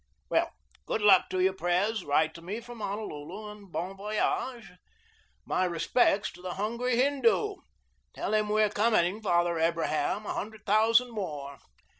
Well, 0.31 0.49
good 0.87 1.03
luck 1.03 1.29
to 1.29 1.39
you, 1.39 1.53
Pres. 1.53 2.03
Write 2.03 2.33
to 2.33 2.41
me 2.41 2.59
from 2.59 2.79
Honolulu, 2.79 3.51
and 3.51 3.71
bon 3.71 3.95
voyage. 3.95 4.71
My 5.45 5.63
respects 5.63 6.31
to 6.31 6.41
the 6.41 6.55
hungry 6.55 6.95
Hindoo. 6.95 7.57
Tell 8.15 8.33
him 8.33 8.49
'we're 8.49 8.69
coming, 8.71 9.21
Father 9.21 9.59
Abraham, 9.59 10.25
a 10.25 10.33
hundred 10.33 10.65
thousand 10.65 11.11
more.' 11.11 11.59